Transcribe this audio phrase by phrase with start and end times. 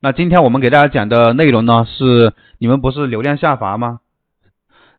[0.00, 3.98] 那今天我们给大家讲的内容呢，是你们不是流量下滑吗？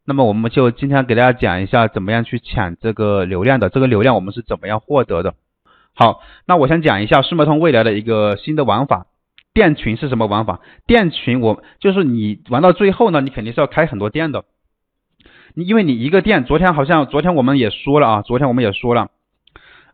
[0.04, 5.36] 那么我们就今天给大家讲一下怎么样去抢这个流量的，这个流量我们是怎么样获得的。
[5.96, 9.06] 好，那我先讲一下速卖通未来的一个新的玩法，
[9.54, 10.60] 店群是什么玩法？
[10.86, 14.44] 店群我就是你玩到最后呢，你肯定是要开很多店的。
[15.56, 19.12] 因为你一个店，昨天好像昨天我们也说了啊，昨天我们也说了，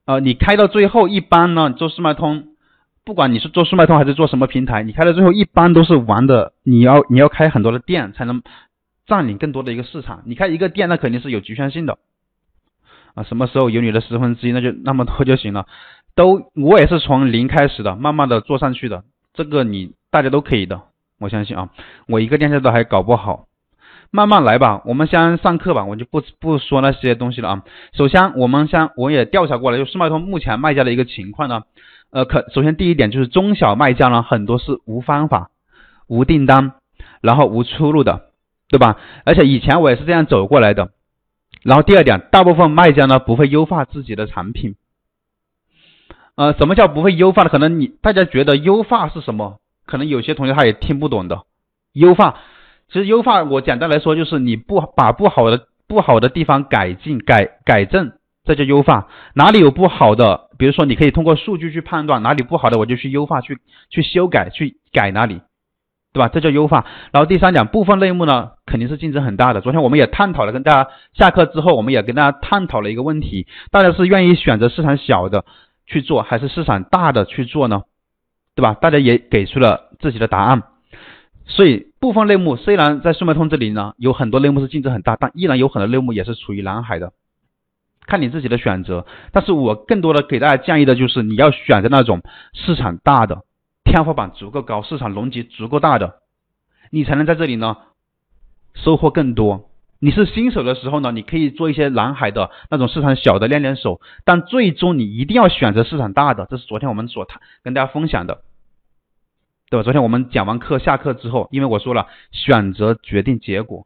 [0.06, 2.55] 呃，你开到最后一般呢做速卖通，
[3.06, 8.41] 不管你是做速卖通还是做什么平台，你开到最后一般都是玩的，你要你要开很多的店才能
[9.05, 10.23] 占领更多的一个市场。
[10.26, 11.99] 你开一个店那肯定是有局限性的
[13.13, 15.68] 啊，什么时候有你的十分之一，那就那么多就行了。
[16.16, 19.04] 都，我也是从零开始的，慢慢的做上去的。
[19.34, 20.82] 这个你大家都可以的，
[21.20, 21.70] 我相信啊。
[22.08, 23.46] 我一个店现在都还搞不好，
[24.16, 24.82] 慢慢来吧。
[24.86, 27.64] 我们先上课吧，我就不不说那些东西了啊。
[27.94, 31.64] 首先，我们先我也调查过了，就速卖通目前卖家的一个情况呢，
[32.12, 35.52] 呃，可首先第一点就是中小卖家呢，很多是无方法、
[36.08, 36.72] 无订单，
[37.22, 38.30] 然后无出路的，
[38.70, 38.98] 对吧？
[39.26, 40.91] 而且以前我也是这样走过来的。
[41.62, 44.76] 然后第二点，大部分卖家呢不会优化自己的产品。
[46.35, 47.50] 呃，什么叫不会优化的？
[47.50, 49.60] 可能你大家觉得优化是什么？
[49.85, 51.44] 可能有些同学他也听不懂的。
[51.94, 52.40] 优化，
[52.96, 58.13] 其实优化我简单来说就是你不把不好的不好的地方改进改改正，
[58.46, 59.10] 这叫优化。
[59.34, 63.57] 哪里有不好的，比如说你可以通过数据去判断哪里不好的，我就去优化去
[63.90, 65.41] 去修改去改哪里，
[66.13, 66.29] 对吧？
[66.29, 66.85] 这叫优化。
[67.12, 69.59] 然后第三讲部分类目呢，肯定是竞争很大的。
[69.59, 75.44] 昨天我们也探讨了，跟大家下课之后我们也跟大家探讨了一个问题，大家是愿意选择市场小的。
[75.85, 77.81] 去做还是市场大的去做呢？
[78.56, 78.73] 对吧？
[78.73, 80.63] 大家也给出了自己的答案。
[81.47, 87.13] 所以部分类目虽然在速卖通这里呢有很多类目是竞争很大，但依然有很多类目也是处于蓝海的，
[88.07, 89.06] 看你自己的选择。
[89.31, 92.22] 但是我更多的给大家建议的就是你要选择那种
[92.53, 93.44] 市场大的、
[93.84, 96.16] 天花板足够高、市场容积足够大的，
[96.90, 97.78] 你才能在这里呢
[98.73, 99.69] 收获更多。
[100.00, 106.47] 你是新手的时候呢，你可以做一些蓝海的那种市场小的练练手，但最终你一定要选择市场大的。
[106.50, 108.41] 这是昨天我们所谈跟大家分享的，
[109.75, 109.84] 对吧？
[109.84, 113.86] 昨天我们讲完课下课之后，因为我说了，选择决定结果。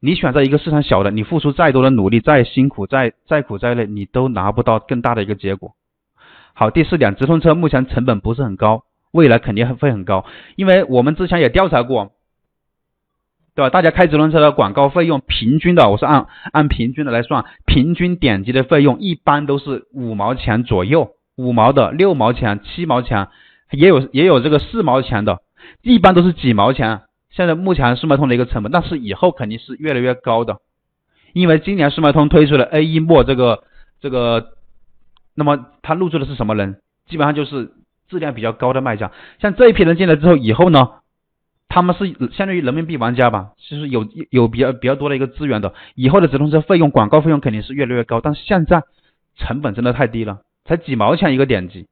[0.00, 5.74] 你选择一个市场小的，你付出再多的努力，再辛苦，再再苦再累，你都拿不到更大的一个结果。
[6.54, 10.24] 好，第四点，直通车目前成本不是很高，未来肯定会很高，
[10.56, 12.12] 因为我们之前也调查过。
[13.54, 13.68] 对吧？
[13.68, 23.28] 大家开直通车的广告费用平均的，我是按按平均的来算，平均点击的费用一般都是五毛钱左右，五毛的、六毛钱、七毛钱，
[23.70, 25.40] 也有也有这个四毛钱的，
[25.82, 27.02] 一般都是几毛钱。
[27.30, 30.58] 现在目前速卖通的一个成本，但是以后肯定是越来越高的，
[31.32, 33.62] 因为今年速卖通推出了 A 一墨这个
[34.00, 34.48] 这个，
[35.34, 36.80] 那么他入驻的是什么人？
[37.08, 37.72] 基本上就是
[38.08, 40.90] 质量比较高的卖家，像这一批人进来之后，以后呢？
[41.72, 48.82] 他们是相当于人民币玩家吧，其实有有比较比较多的一个资源的，以后的直通车费用、广告费用肯定是越来越高，但现在
[49.36, 51.86] 成本真的太低了，才几毛钱一个点击！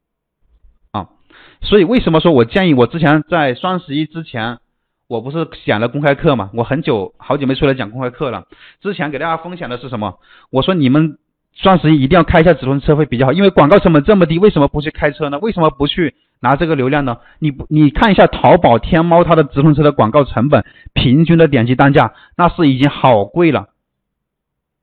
[1.61, 4.59] 所以为什么说我建议我之前在双十一之前，
[5.07, 6.51] 我不是讲了公开课嘛？
[6.55, 8.45] 我很久好久没出来讲公开课了，
[8.81, 10.19] 之前给大家分享的是什么？
[10.51, 11.19] 我说你们
[11.55, 15.39] 双十一一定要开一下直通车会比较好，因为广告成本这么低，为什么不去开车呢？
[15.39, 16.15] 为什么不去？
[16.41, 17.19] 拿这个流量呢？
[17.41, 23.71] 你不你看一下淘宝、天猫它的直通车的广告成本，平均的点击单价那是已经好贵了，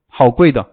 [0.10, 0.68] 好贵的。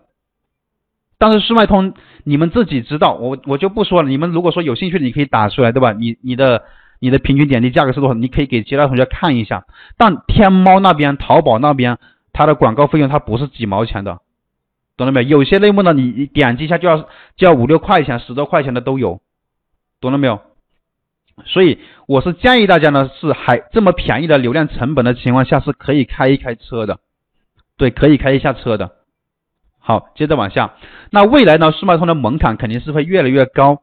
[1.18, 1.94] 但是速卖通
[2.24, 4.08] 你们自己知道，我我就不说了。
[4.08, 5.92] 你们如果说有兴趣，你可以打出来，对吧？
[5.92, 6.64] 你你的
[7.00, 8.14] 你的平均点击价格是多少？
[8.14, 9.64] 你可以给其他同学看一下。
[9.96, 11.98] 但天猫那边、淘宝那边，
[12.32, 14.20] 它的广告费用它不是几毛钱的，
[14.96, 15.38] 懂了没有？
[15.38, 19.20] 有些类目呢，你点击一下就要就要五六块钱、十多块钱的都有，
[20.00, 20.40] 懂了没有？
[21.46, 27.00] 所以我是建议大家呢，是还这么便宜的流量成本的情况下，是可以开一开车的，
[27.76, 28.92] 对，可以开一下车的。
[29.82, 30.74] 好，接着往下，
[31.10, 33.82] 那未来呢，速卖通的门槛肯定是会越来越高。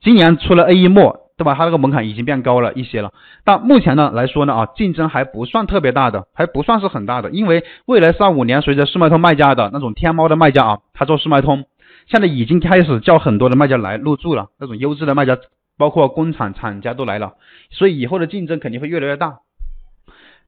[0.00, 1.54] 今年出了 A 一末，对吧？
[1.54, 3.12] 它那个门槛已经变高了一些了。
[3.44, 7.30] 但目前呢来说呢，啊，竞争还不算特别大的，还不算是很大的。
[7.30, 11.64] 因为未来三五年，随着速卖通卖家的那种天猫的卖家啊，他做速卖通，
[12.06, 15.38] 现在已经开始叫很多的卖家来入驻了，那种优质的卖家。
[15.78, 17.34] 包括工厂厂家都来了，
[17.70, 19.36] 所以以后的竞争肯定会越来越大。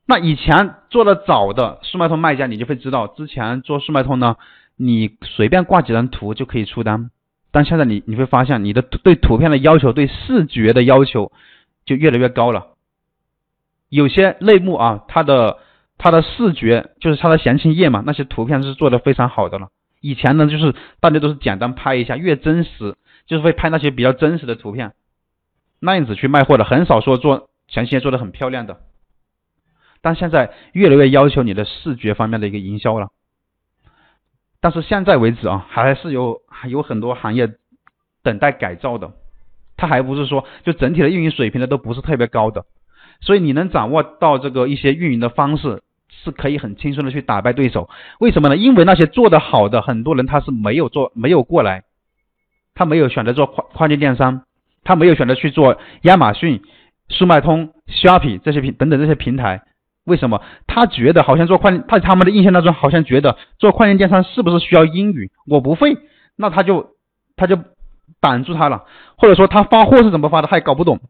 [0.05, 4.35] 那以前做的早的速卖通卖家，你就会知道，之前做速卖通呢，
[4.83, 7.11] 你随便挂几张图就可以出单，
[7.51, 11.33] 但现在你你会发现，你的对图片的要求、对视觉的要求
[11.85, 12.69] 就越来越高了。
[13.91, 15.59] 有些类目啊，它的
[15.99, 19.69] 它的视觉就是它的详情页嘛，那些图片是做的非常好的了。
[20.01, 24.95] 以前呢，就是大家都是简单拍一下，越真实就是会拍那些比较真实的图片。
[25.79, 28.81] 那样子去卖货的很少说做详情页做的很漂亮的，
[30.01, 33.09] 但现在越来越要求你的视觉方面的一个营销了。
[34.61, 37.49] 但是现在为止啊，还是有还有很多行业
[38.23, 39.13] 等待改造的，
[39.77, 42.67] 它还不是说就整体的运营水平呢都不是特别高的，
[43.21, 47.89] 所以你能掌握到这个一些运营的方式，是可以很轻松的去打败对手。
[48.19, 48.57] 为什么呢？
[48.59, 51.85] 因为那些做的好的很多人他是没有做没有过来，
[52.75, 54.43] 他没有选择做跨跨境电商，
[54.85, 56.61] 他没有选择去做亚马逊、
[57.09, 59.63] 速卖通、Shoppe 这些平等等这些平台。
[60.11, 65.31] 为什么他觉得好像做快，他他们的印象当中好像觉得做跨境电商是不是需要英语？
[65.47, 65.97] 我不会，
[66.37, 66.97] 那他就
[67.37, 67.57] 他就
[68.21, 68.85] 挡住他了，
[69.17, 71.01] 或者说他发货是怎么发的，他也搞不懂。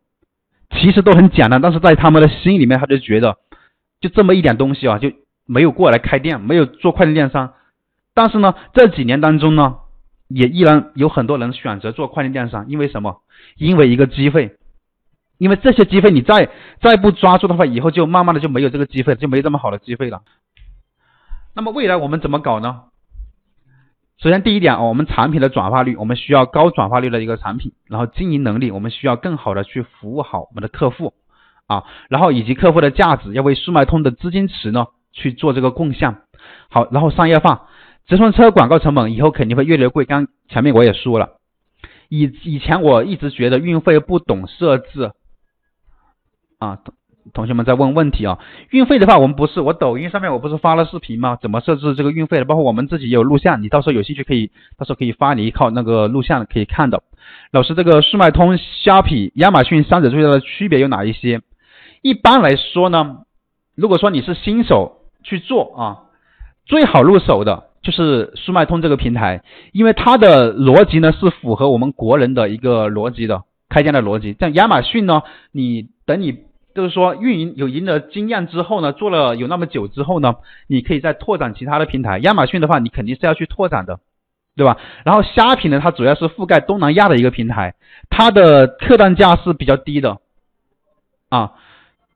[0.70, 3.38] 其实都很简单，但是在他们的心里面，他就觉得
[4.00, 5.10] 就这么一点东西啊，就
[5.46, 7.54] 没有过来开店，没有做跨境电商。
[8.14, 9.78] 但是呢，这几年当中呢，
[10.28, 13.22] 也依然有很多人选择做跨境电商，因为什么？
[13.56, 14.56] 因为一个机会。
[15.40, 16.50] 因为这些机会你再
[16.82, 20.20] 再不抓住的话，以后就慢慢的就没有这个机会，就没这么好的机会了。
[21.54, 22.82] 那么未来我们怎么搞呢？
[24.18, 31.14] 首先第一点啊，我们产品的转化率，我们需要高转化率的一个产品，然后经营能力，我们需要更好的去服务好我们的客户
[31.66, 36.18] 啊，然后以及客户的价值要为速卖通的资金池呢去做这个贡献。
[36.68, 37.66] 好，然后商业化，
[38.06, 40.04] 直通车广告成本以后肯定会越来越贵。
[40.04, 41.38] 刚前面我也说了，
[42.10, 45.12] 以以前我一直觉得运费不懂设置。
[46.60, 46.94] 啊，同
[47.32, 48.38] 同学们在问问题啊，
[48.70, 51.38] 运费的话，我们不是我抖音上面我不是发了视频吗？
[51.40, 52.44] 怎么设置这个运费的？
[52.44, 57.02] 包括我们自己也有录像，你到时候有兴趣可以，到时候可以发你一套那个录像可以看的。
[57.50, 61.40] 老师，这个速卖通、虾皮、亚马逊三者最大的区别有哪一些？
[62.02, 63.18] 一般来说呢，
[63.74, 65.82] 如果说你是新手去做啊，
[66.66, 69.42] 最好入手的就是速卖通这个平台，
[69.72, 74.36] 因为它的逻辑呢是符合我们国人的一个逻辑的开店的逻辑。
[74.38, 75.22] 像亚马逊呢，
[75.52, 76.49] 你等你。
[76.74, 80.36] 就是说，运营有赢得经验之后呢，做了有那么久之后呢，
[80.68, 82.18] 你可以再拓展其他的平台。
[82.18, 83.98] 亚马逊的话，你肯定是要去拓展的，
[84.56, 84.76] 对吧？
[85.04, 87.74] 然后虾皮呢，它主要是覆盖东南亚的一个平台，
[88.08, 90.18] 它的客单价是比较低的
[91.28, 91.52] 啊。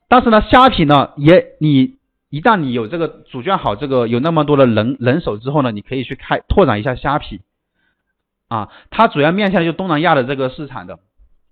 [0.09, 1.97] 但是呢，虾皮呢，也你
[2.31, 7.41] 一旦你有这个组建好这个有那么多的人人手之后呢，你可以去开拓展一下虾皮
[8.49, 8.69] 啊。
[8.91, 11.01] 它主要面向就东南亚的这个市场的。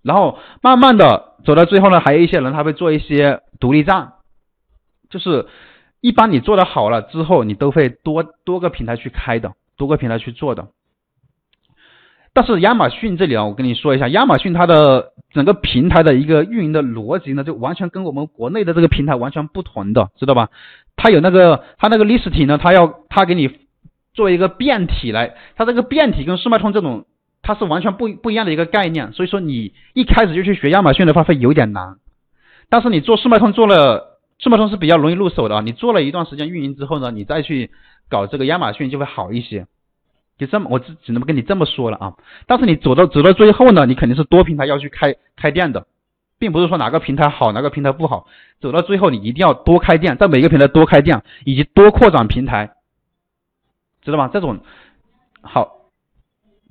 [0.02, 4.12] 然后慢慢的走到最后呢，还有一些人他会做一些独立站，
[5.10, 5.46] 就是
[6.00, 10.68] 一般你做的好了之后，你都会多多个平台去开的，多个平台去做的。
[12.32, 20.48] 但是亚马逊这里啊，我跟你说一下，亚马逊它的整个平台的一个运营的逻辑呢，就完全跟我们国内的这个平台完全不同的，知道吧？
[20.96, 23.50] 它有那个它那个 listing 呢，它要它给你
[24.14, 27.04] 做一个变体来，它这个变体跟速卖通这种。
[27.42, 31.96] 它是完全不不一样的一个概念，所以说你一开始就去学亚马逊的话会有点难，
[32.68, 35.60] 但是你做速卖通做了，速卖通是比较容易入手的啊。
[35.60, 37.72] 你做了一段时间运营之后呢，你再去
[38.08, 39.66] 搞这个亚马逊就会好一些。
[40.38, 42.14] 就这么，我只只能跟你这么说了啊。
[42.46, 45.86] 但是你走到走到最后呢，你肯定是多平台要去开开店的，
[46.38, 48.26] 并不是说哪个平台好哪个平台不好。
[48.60, 52.70] 走到最后你一定要多开店，在每个平台多开店，以及多扩展平台，
[54.02, 54.30] 知道吗？
[54.32, 54.60] 这种
[55.42, 55.81] 好。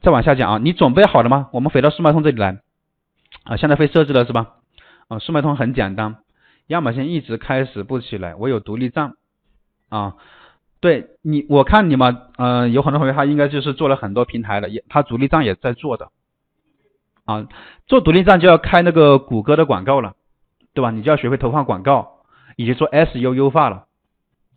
[0.01, 1.49] 再往下讲啊，你准备好了吗？
[1.53, 2.59] 我们回到速卖通这里来
[3.43, 4.55] 啊，现在会设置了是吧？
[5.07, 6.17] 啊，速卖通很简单，
[6.67, 9.13] 亚马逊一直开始不起来，我有独立站
[9.89, 10.15] 啊。
[10.79, 16.09] 对你，我看你们，嗯，有很多同学他应该就是做了很多平台了，也他独立站也在做的
[17.25, 17.47] 啊。
[17.85, 20.15] 做独立站就要开那个谷歌的广告了，
[20.73, 20.89] 对吧？
[20.89, 22.23] 你就要学会投放广告，
[22.55, 23.85] 以及做 SEO 优化了。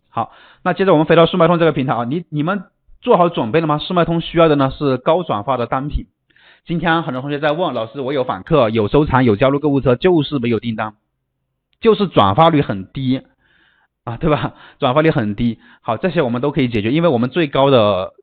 [0.09, 0.31] 好，
[0.63, 2.63] 那接着我们回到速卖通这个平台啊，你你们。
[3.05, 3.77] 做好准备了吗？
[3.77, 6.07] 速卖通需要的呢是高转化的单品。
[6.65, 10.95] 今天很多同学在问老师，我有访客，有收藏，有加入购物车，就是没有订单，
[11.79, 13.21] 就是转化率很低
[14.05, 14.55] 啊，对吧？
[14.79, 15.59] 转化率很低。
[15.81, 18.13] 好，这些我们都可以解决，因为我们最高的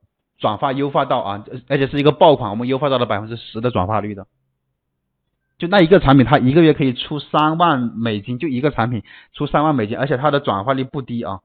[0.41, 4.27] 转化优化到啊，而且是一个爆款，我们优化到了百分之十的转化率的。
[5.59, 11.39] 就那一个产品，它一个月可以出三万美金，就一个产品出三万美金，而且它的转化率不低啊。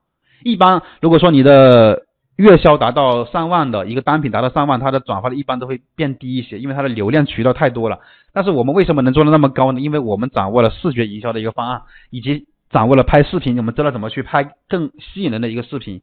[0.43, 2.06] 一般如果说你的
[2.37, 7.99] 月销达到上万的一个单品达到上万，它的转化率一般都会变低一些，因为它的流量渠道太多了。
[8.31, 9.81] 但是我们为什么能做的那么高呢？
[9.81, 16.01] 因为我们掌握了视觉营销的一个方案，以及掌握了拍视频，我们知道怎么去拍更吸引人的一个视频。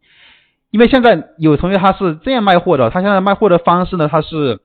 [0.70, 4.60] 因为现在有同学他是这样卖货的，他现在卖货的方式呢，他是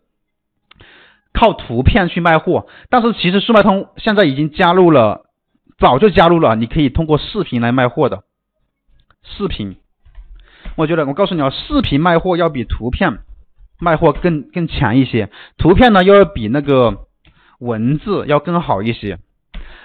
[1.33, 5.25] 靠图片去卖货，但是其实速卖通现在已经加入了，
[5.77, 8.23] 早就加入了，你可以通过视频来卖货的
[9.21, 9.77] 视频。
[10.79, 13.19] 我觉得，我告诉你啊，视频卖货要比图片
[13.81, 16.99] 卖货更更强一些，图片呢又要比那个
[17.59, 19.19] 文字要更好一些，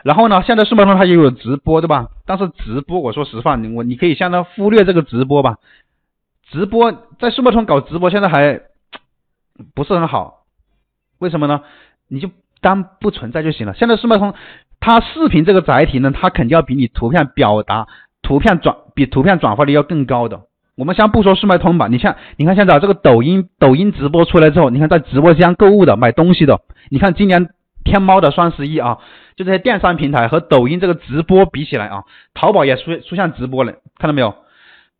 [0.04, 2.10] 然后呢，现在速卖通它也有直播，对吧？
[2.26, 5.56] 但是直播，我说实话，你我你可以相当忽略这个直播吧。
[6.48, 8.60] 直播在速卖通搞直播，现在还
[9.74, 10.44] 不是很好，
[11.18, 11.62] 为什么呢？
[12.06, 13.74] 你就当不存在就行了。
[13.74, 14.32] 现在速卖通
[14.78, 17.88] 它视频这个载体呢，它肯定要比你图片表达、
[18.22, 20.42] 图片转比图片转化率要更高的。
[20.76, 27.48] 我们先不说速卖通吧，你像你看现在这个抖音抖音直播出来之后，你看在直播间购物的买东西的，你看今年
[27.84, 28.98] 天猫的双十一啊，
[29.36, 32.04] 就这些电商平台和抖音这个直播比起来啊，
[32.34, 34.34] 淘宝也出出现直播了，看到没有？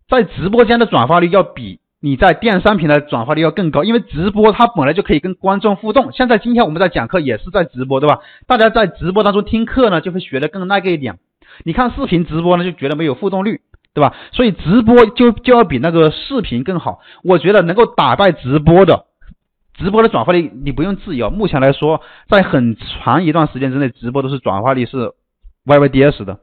[0.09, 6.13] 在直播间的转化率要比你在电商平台转化率要更高，因为直播它本来就可以跟观众互动。
[6.13, 8.21] 现在今天我们在讲课也是在直播，对吧？
[8.47, 11.19] 大家在直播当中听课呢，就会学的更那个一点。
[11.65, 13.63] 你看视频直播呢，就觉得没有互动率。
[13.95, 14.13] 对吧？
[14.33, 16.99] 所以直播就就要比那个视频更好。
[17.23, 19.07] 我觉得能够打败直播的，
[19.75, 21.31] 直播的转化率你不用质疑啊。
[21.31, 25.13] 目前来说，在很长一段时间之内，直播都是转化率是
[25.65, 26.41] YYDS 的。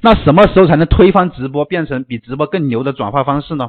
[0.00, 3.68] 那什么时候才能推翻直播，变成比直播更牛的转化方式呢？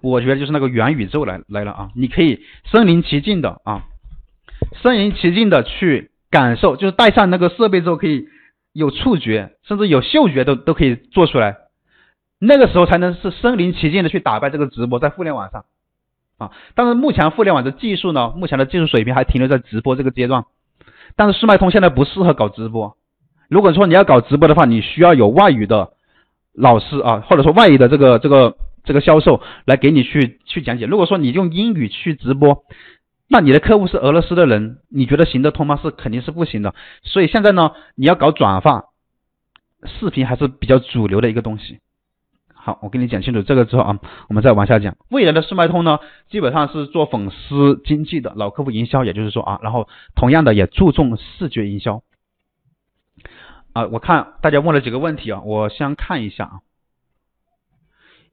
[0.00, 1.90] 我觉得就是那个元宇宙来来了啊！
[1.96, 3.82] 你可以身临其境的啊，
[4.80, 8.28] 身临其境的去感受，就是带上那个设备之后可以。
[8.78, 11.56] 有触觉，甚至有嗅觉都都可以做出来，
[12.38, 15.64] 那个时候才能是身临其境的去打败这个直播在互联网上
[16.38, 16.52] 啊。
[16.74, 20.44] 但是目前互联网的技术呢，目前的技术水平还停留在直播这个阶段。
[21.16, 22.96] 但是速卖通现在不适合搞直播。
[23.48, 25.90] 如果说你要搞直播的话，你需要有外语的
[26.54, 30.86] 老师啊，或者说外语的这个这个这个销售来给你去去讲解。
[30.86, 32.62] 如果说你用英语去直播，
[33.28, 35.78] 那你的客户是俄罗斯的人，你觉得行得通吗？
[35.82, 36.74] 是肯定是不行的。
[37.02, 38.86] 所以现在呢，你要搞转发，
[39.84, 41.80] 视频还是比较主流的一个东西。
[42.54, 44.96] 好，我跟你讲清楚这个之后啊，我们再往下讲。
[45.10, 52.02] 未来的速卖通呢，基本上是做粉丝经济的老客户营销，也就是说啊，然后同样的也注重视觉营销。
[53.74, 56.60] 啊，我看大家问了几个问题啊，我先看一下啊。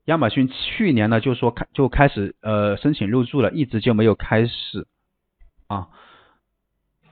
[0.06, 4.86] 亚马逊去年呢就说开就开始呃申请入驻了，一直就没有开始
[5.66, 5.88] 啊，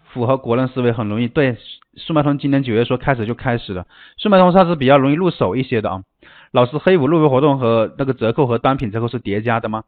[0.04, 1.28] 符合国人思维很容易。
[1.28, 1.56] 对，
[1.96, 3.86] 速卖通今年九月说开始就开始了，
[4.16, 6.04] 速卖通它是比较容易入手一些的啊。
[6.52, 9.82] 老师，黑五入围活动和那个折扣和单品折扣是叠加的吗？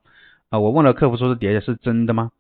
[0.50, 2.32] 啊，我问了客服说是叠加，是真的吗？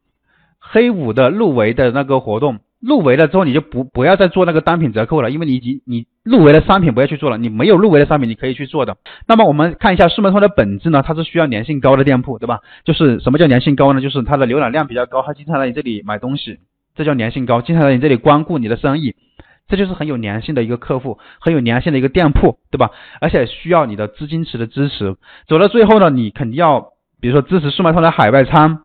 [0.58, 2.58] 黑五的入围的那个活动。
[2.80, 8.96] 入围了之后，你就不不要再做那个单品折扣了，因为你已经你入围的商品不要去做了，你没有入围的商品你可以去做的。
[9.26, 12.60] 那么我们看一下速卖通的本质呢，它是需要粘性高的店铺，对吧？
[12.84, 14.00] 就是什么叫粘性高呢？
[14.00, 16.58] 就是它的浏览量比较高，他经常来你这里买东西，
[16.94, 19.14] 这叫粘性高，经常来你这里光顾你的生意，
[19.68, 22.90] 这就是很有粘性的一个客户，很有粘性的一个店铺，对吧？
[23.20, 25.16] 而且需要你的资金池的支持。
[25.48, 28.82] 走到最后呢，你肯定要比如说支持速卖通的海外仓。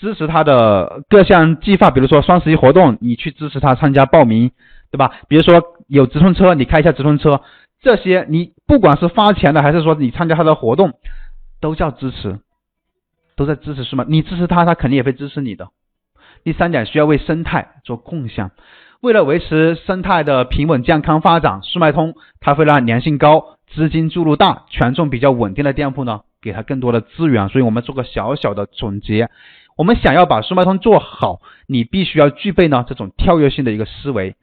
[0.00, 4.50] 支持他的各项计划，比如说双十一活动，你去支持他参加报名，
[4.90, 5.12] 对吧？
[5.28, 7.42] 比如说有直通车，你开一下直通车，
[7.82, 10.94] 这些你不管是发钱的，还是说你参加他的活动，
[11.60, 12.38] 都叫支持，
[13.36, 14.06] 都在支持是吗？
[14.08, 15.68] 你支持他，他肯定也会支持你的。
[16.44, 18.52] 第三点，需要为生态做贡献，
[19.02, 27.50] 为了维持生态的平稳健康发展，速卖通它会让粘性高、资金注入大、权重比较稳定的店铺呢，给他更多的资源。
[27.50, 29.28] 所以我们做个小小的总结。
[29.80, 34.36] 我们想要把速卖通做好，你必须要具备呢这种跳跃性的一个思维，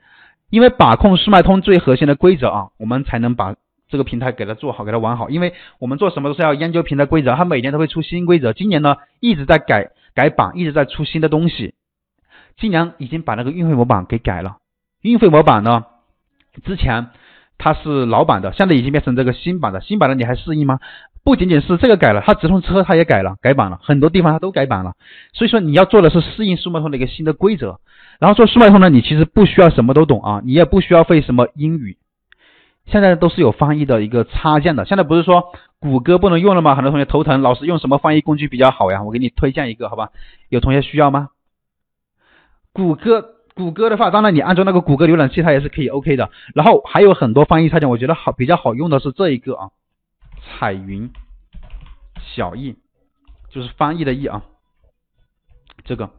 [0.50, 3.56] 因为把控速卖通最核心的规则啊，我们才能把
[3.88, 5.30] 这个平台给它做好，给它玩好。
[5.30, 11.76] 因为我们做什么都是要研究平台规则，它每年都会出新规则，今年呢一直在改改版，一直在出新的东西。
[12.58, 14.58] 今年已经把那个运费模板给改了，
[15.04, 15.86] 运费模板呢
[16.66, 17.10] 之前
[17.58, 20.80] 它是老版的，现在已经变成这个新版的，新版的你还适应吗？
[21.24, 24.94] 不仅仅是这个改了，它直通车它也改了，改版了，很多地方它都改版了。
[25.34, 27.80] 所以说你要做的是适应速卖通的一个新的规则。
[28.20, 31.98] 然后做速卖通呢，你其实不需要什么都懂啊，你也不需要会什么英语，
[32.86, 34.86] 现在都是有翻译的一个插件的。
[34.86, 36.76] 现在不是说谷歌不能用了吗？
[36.76, 39.04] 很多同学头疼，老师用什么翻译工具比较好呀？
[39.04, 40.10] 我给你推荐一个，好吧？
[40.50, 41.30] 有同学需要吗？
[42.72, 43.26] 谷歌，
[43.58, 46.30] 谷歌的话，当然你安装那个谷歌浏览器它也是可以 OK 的。
[46.54, 49.72] 然后还有很多翻译插件，我觉得好比较好用的是这一个啊。
[50.40, 51.12] 彩云
[52.22, 52.78] 小艺
[53.50, 54.44] 就是翻译的译啊，
[55.84, 56.12] 这个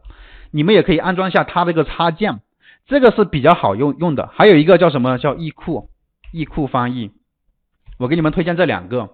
[0.51, 2.41] 你们也可以安装一下它这个插件，
[2.85, 4.27] 这个是比较好用用的。
[4.27, 5.89] 还有一个叫什么叫易库
[6.31, 7.11] 易库翻译，
[7.97, 9.09] 我给你们推荐这两个。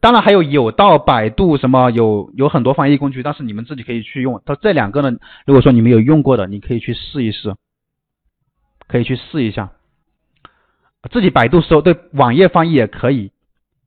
[0.00, 4.42] 当然还有有道、百度什么有有很多翻译工具，但是你们自己可以去用。
[4.46, 7.54] 它这两个呢，如果说你们有用过的，你可以去试一试，
[8.86, 9.72] 可以去试一下，
[11.10, 13.32] 自己百度搜对网页翻译也可以。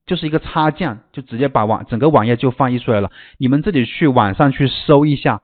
[0.07, 3.11] 就是一个插件，就直接把网整个网页就翻译出来了。
[3.37, 5.41] 你们自己去网上去搜一下，